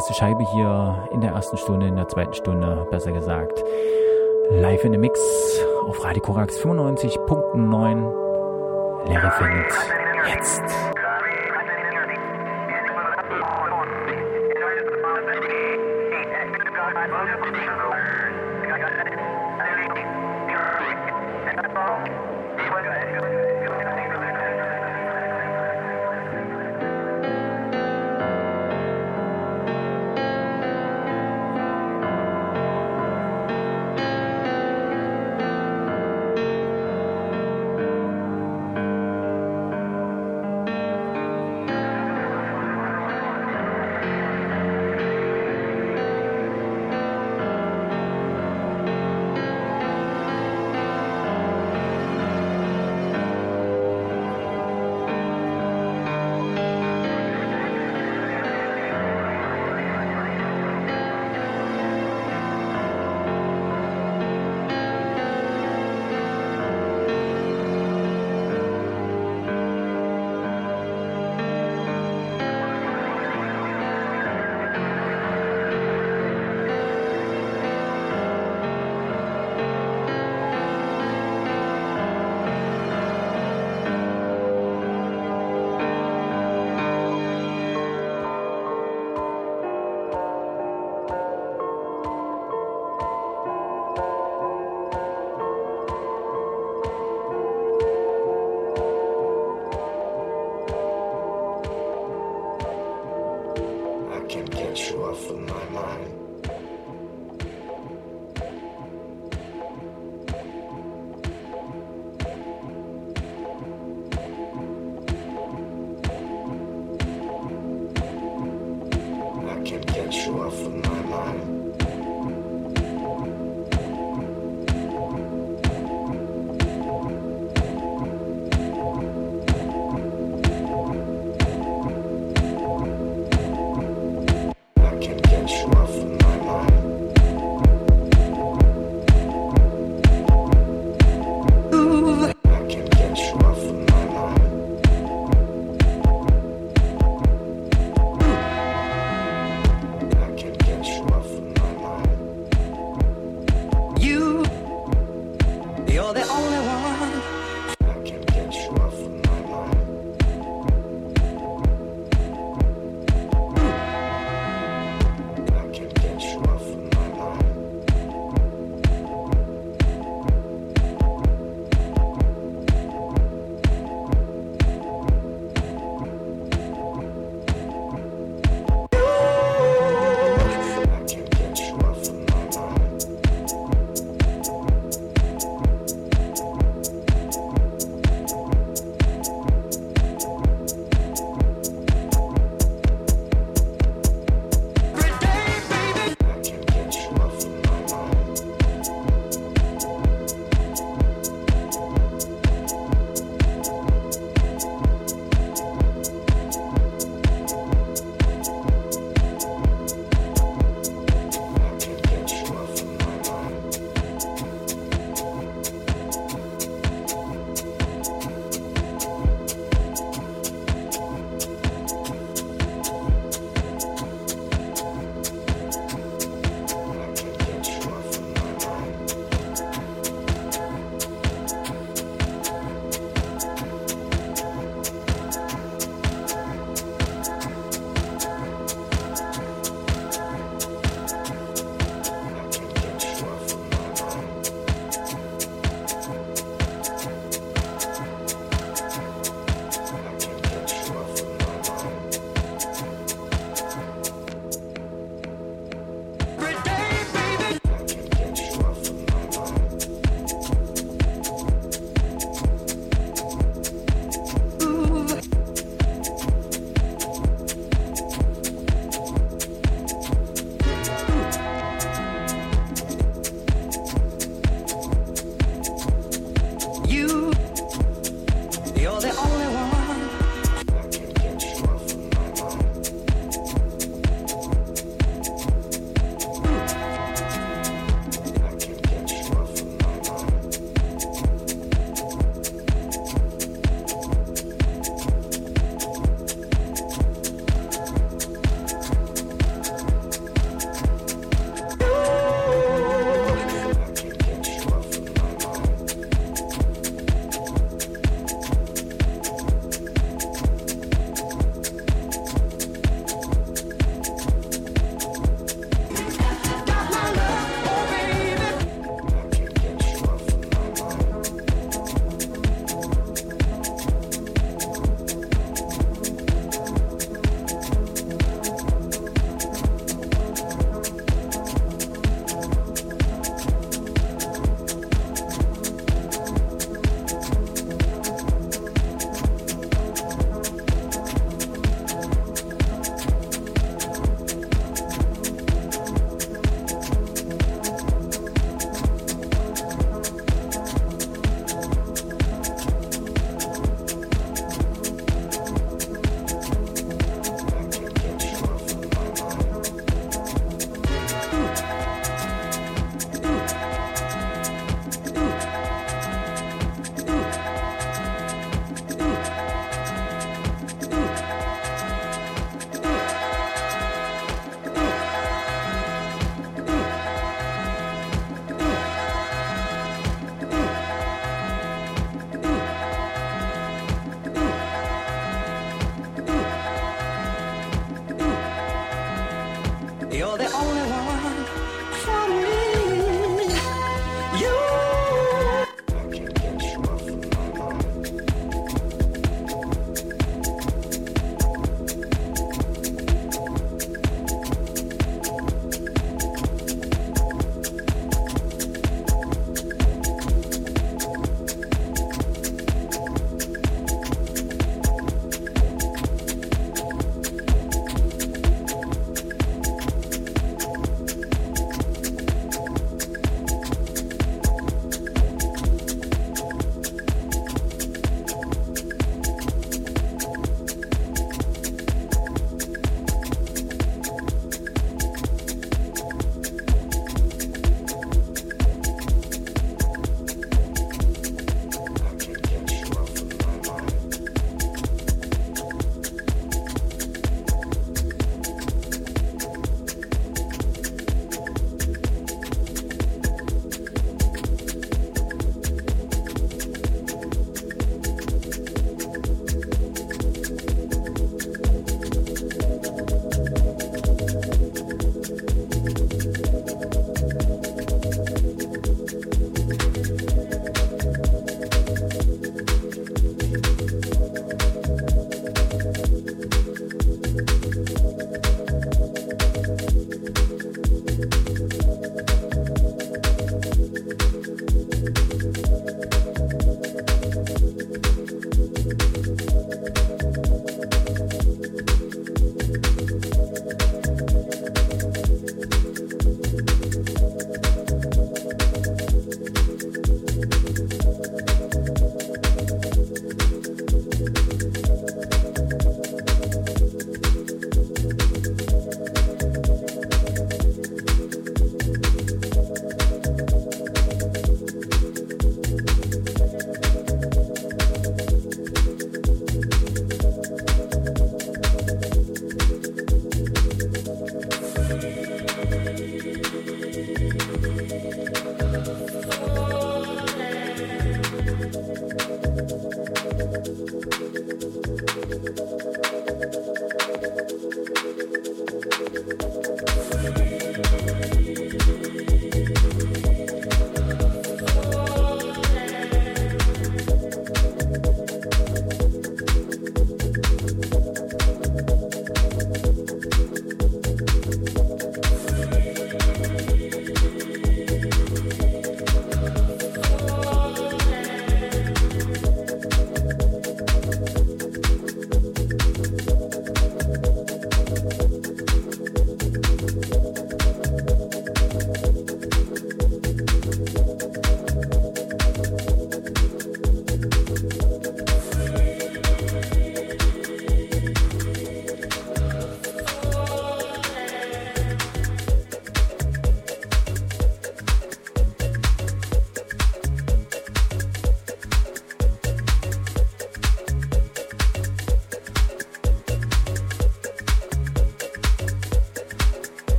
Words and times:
Erste 0.00 0.14
Scheibe 0.14 0.42
hier 0.44 1.06
in 1.10 1.20
der 1.20 1.32
ersten 1.32 1.58
Stunde, 1.58 1.86
in 1.86 1.96
der 1.96 2.08
zweiten 2.08 2.32
Stunde, 2.32 2.86
besser 2.90 3.12
gesagt. 3.12 3.62
Live 4.50 4.82
in 4.82 4.92
the 4.92 4.98
Mix 4.98 5.20
auf 5.86 6.02
Radio 6.02 6.22
Korax 6.22 6.58
95.9. 6.58 9.06
Leere 9.06 9.30
jetzt. 10.26 10.89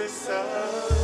This 0.00 0.12
sun. 0.12 0.99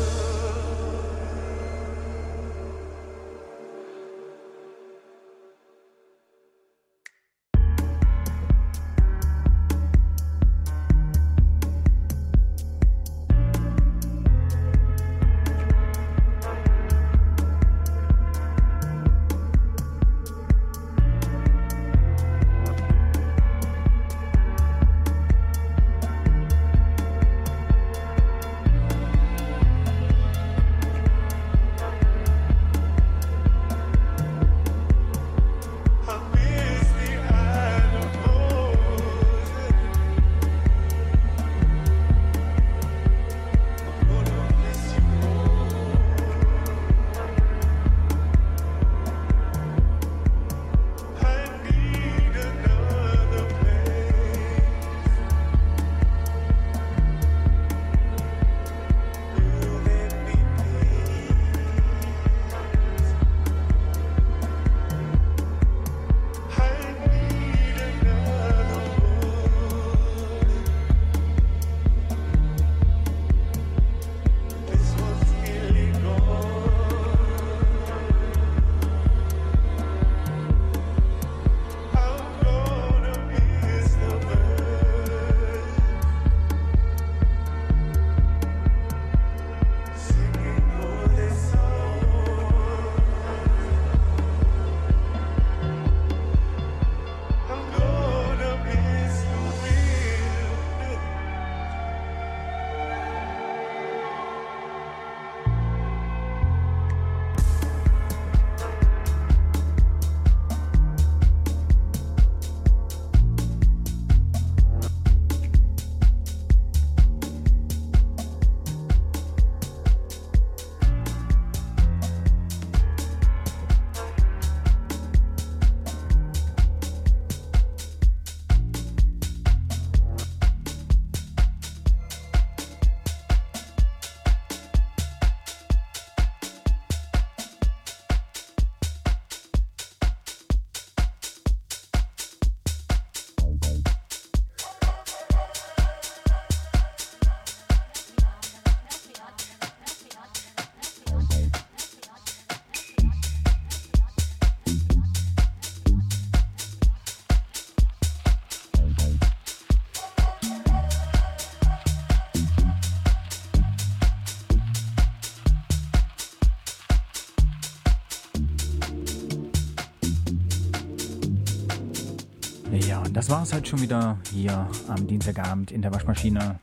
Ja, 172.85 173.01
und 173.01 173.17
das 173.17 173.31
war 173.31 173.43
es 173.43 173.53
halt 173.53 173.67
schon 173.67 173.81
wieder 173.81 174.19
hier 174.33 174.69
am 174.89 175.07
Dienstagabend 175.07 175.71
in 175.71 175.81
der 175.81 175.93
Waschmaschine. 175.95 176.61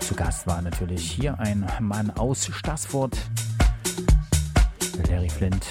Zu 0.00 0.14
Gast 0.14 0.46
war 0.46 0.60
natürlich 0.60 1.10
hier 1.10 1.38
ein 1.38 1.66
Mann 1.80 2.10
aus 2.10 2.46
Stassfurt, 2.52 3.16
Larry 5.08 5.30
Flint. 5.30 5.64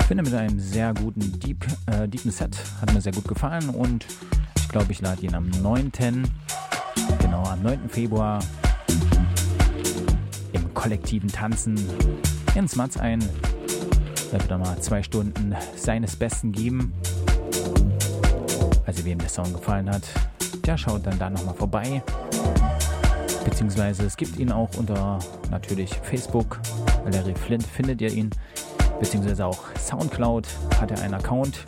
Ich 0.00 0.06
finde 0.06 0.22
mit 0.22 0.34
einem 0.34 0.60
sehr 0.60 0.92
guten 0.92 1.40
Deep, 1.40 1.64
äh, 1.86 2.06
deepen 2.08 2.30
Set, 2.30 2.56
hat 2.80 2.92
mir 2.92 3.00
sehr 3.00 3.12
gut 3.12 3.26
gefallen 3.26 3.70
und 3.70 4.06
ich 4.56 4.68
glaube, 4.68 4.92
ich 4.92 5.00
lade 5.00 5.24
ihn 5.24 5.34
am 5.34 5.48
9. 5.48 5.90
Genau, 7.20 7.42
am 7.44 7.62
9. 7.62 7.88
Februar 7.88 8.40
im 10.52 10.74
kollektiven 10.74 11.30
Tanzen 11.30 11.80
ins 12.54 12.76
Matz 12.76 12.96
ein. 12.96 13.24
Da 14.32 14.40
wird 14.40 14.50
er 14.50 14.58
mal 14.58 14.78
zwei 14.80 15.02
Stunden 15.02 15.54
seines 15.76 16.16
Besten 16.16 16.52
geben. 16.52 16.92
Also 18.84 19.04
wem 19.04 19.18
der 19.18 19.28
Song 19.28 19.52
gefallen 19.52 19.90
hat, 19.90 20.02
der 20.64 20.76
schaut 20.76 21.06
dann 21.06 21.18
da 21.18 21.30
nochmal 21.30 21.54
vorbei. 21.54 22.02
Beziehungsweise 23.44 24.04
es 24.04 24.16
gibt 24.16 24.36
ihn 24.38 24.50
auch 24.50 24.70
unter 24.76 25.18
natürlich 25.50 25.94
Facebook. 26.02 26.58
Larry 27.10 27.34
Flint 27.34 27.64
findet 27.64 28.00
ihr 28.00 28.12
ihn. 28.12 28.30
Beziehungsweise 28.98 29.46
auch 29.46 29.58
Soundcloud 29.78 30.46
hat 30.80 30.90
er 30.90 31.00
einen 31.02 31.14
Account. 31.14 31.64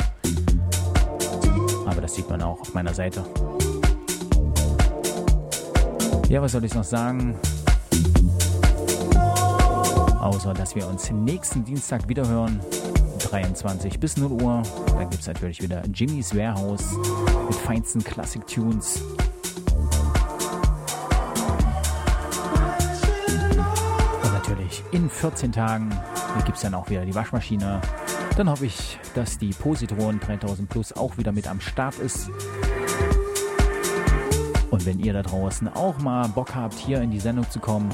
Aber 1.87 2.01
das 2.01 2.15
sieht 2.15 2.29
man 2.29 2.43
auch 2.43 2.61
auf 2.61 2.75
meiner 2.75 2.93
Seite. 2.93 3.25
Ja, 6.29 6.43
was 6.43 6.53
soll 6.53 6.65
ich 6.65 6.75
noch 6.75 6.85
sagen? 6.85 7.37
Außer, 10.39 10.55
dass 10.55 10.76
wir 10.76 10.86
uns 10.86 11.11
nächsten 11.11 11.64
Dienstag 11.64 12.09
wieder 12.09 12.28
hören. 12.28 12.61
23 13.28 13.99
bis 13.99 14.16
0 14.16 14.41
Uhr. 14.41 14.62
Da 14.86 15.03
gibt 15.03 15.20
es 15.20 15.26
natürlich 15.26 15.61
wieder 15.61 15.82
Jimmy's 15.93 16.32
Warehouse 16.32 16.93
mit 17.49 17.57
feinsten 17.57 18.05
Classic 18.05 18.47
Tunes. 18.47 19.03
Und 24.22 24.32
natürlich 24.32 24.84
in 24.93 25.11
14 25.11 25.51
Tagen 25.51 25.91
gibt 26.45 26.55
es 26.55 26.62
dann 26.62 26.74
auch 26.74 26.89
wieder 26.89 27.05
die 27.05 27.16
Waschmaschine. 27.16 27.80
Dann 28.36 28.49
hoffe 28.49 28.66
ich, 28.66 29.01
dass 29.16 29.39
die 29.39 29.51
Positron 29.51 30.20
3000 30.20 30.68
Plus 30.68 30.93
auch 30.93 31.18
wieder 31.18 31.32
mit 31.32 31.49
am 31.49 31.61
Start 31.61 31.99
ist. 31.99 32.30
Und 34.70 34.86
wenn 34.86 35.01
ihr 35.01 35.14
da 35.14 35.22
draußen 35.22 35.66
auch 35.66 35.99
mal 35.99 36.28
Bock 36.28 36.55
habt, 36.55 36.74
hier 36.74 37.03
in 37.03 37.11
die 37.11 37.18
Sendung 37.18 37.51
zu 37.51 37.59
kommen, 37.59 37.91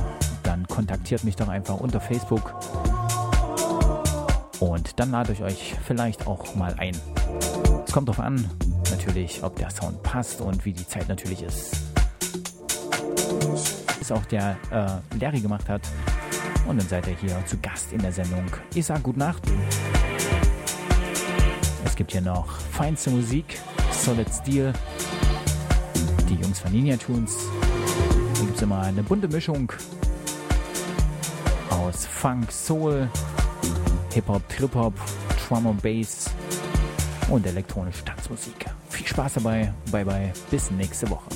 dann 0.55 0.69
kontaktiert 0.69 1.25
mich 1.25 1.35
doch 1.35 1.49
einfach 1.49 1.81
unter 1.81 2.01
Facebook. 2.01 2.55
Und 4.61 5.01
dann 5.01 5.11
lade 5.11 5.33
ich 5.33 5.43
euch 5.43 5.75
vielleicht 5.85 6.29
auch 6.29 6.55
mal 6.55 6.73
ein. 6.79 6.97
Es 7.85 7.93
kommt 7.93 8.09
darauf 8.09 8.25
an, 8.25 8.49
natürlich, 8.89 9.43
ob 9.43 9.57
der 9.57 9.71
Sound 9.71 10.01
passt 10.05 10.41
und 10.41 10.65
wie 10.65 10.73
die 10.73 10.87
Zeit 10.87 11.09
natürlich 11.09 11.43
ist. 11.43 11.77
Ist 14.01 14.13
auch 14.13 14.25
der 14.27 14.57
äh, 14.71 15.19
Larry 15.19 15.41
gemacht 15.41 15.69
hat. 15.69 15.83
Und 16.69 16.81
dann 16.81 16.89
seid 16.89 17.09
ihr 17.09 17.17
hier 17.17 17.45
zu 17.47 17.59
Gast 17.59 17.93
in 17.93 17.99
der 18.01 18.13
Sendung. 18.13 18.45
Ich 18.75 18.87
sage 18.87 19.01
gute 19.03 19.19
Nacht. 19.19 19.43
Es 21.85 21.97
gibt 21.97 22.13
hier 22.13 22.23
noch 22.23 22.61
feinste 22.71 23.11
Musik, 23.11 23.59
Solid 23.91 24.29
Steel, 24.33 24.73
die 26.29 26.35
Jungs 26.35 26.61
von 26.61 26.71
Ninja 26.71 26.97
Tunes. 26.97 27.37
Hier 28.37 28.45
gibt 28.45 28.57
es 28.57 28.63
immer 28.63 28.83
eine 28.83 29.03
bunte 29.03 29.27
Mischung 29.27 29.73
aus 31.85 32.07
Funk, 32.07 32.51
Soul, 32.51 33.09
Hip-Hop, 34.13 34.43
Trip-Hop, 34.49 34.95
Drum 35.47 35.67
und 35.67 35.83
Bass 35.83 36.31
und 37.29 37.47
elektronische 37.47 38.05
Tanzmusik. 38.05 38.67
Viel 38.89 39.07
Spaß 39.07 39.35
dabei. 39.35 39.73
Bye 39.91 40.05
bye. 40.05 40.33
Bis 40.51 40.71
nächste 40.71 41.09
Woche. 41.11 41.29